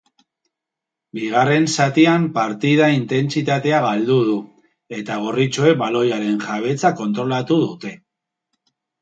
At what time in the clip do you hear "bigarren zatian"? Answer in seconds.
1.17-2.25